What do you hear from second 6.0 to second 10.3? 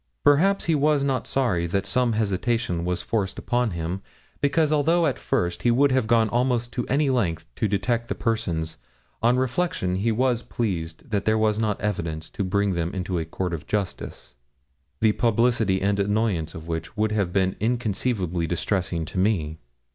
gone almost any length to detect the persons, on reflection he